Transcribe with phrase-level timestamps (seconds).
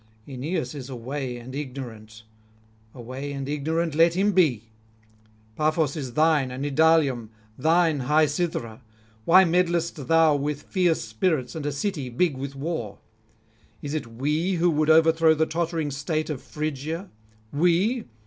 [0.27, 2.23] Aeneas is away and ignorant;
[2.91, 4.71] away and ignorant let him be.
[5.55, 8.81] Paphos is thine and Idalium, thine high Cythera;
[9.25, 12.97] why meddlest thou with fierce spirits and a city big with war?
[13.83, 17.11] Is it we who would overthrow the tottering state of Phrygia?
[17.53, 18.05] we?